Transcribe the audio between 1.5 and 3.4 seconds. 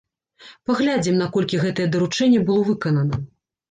гэтае даручэнне было выканана.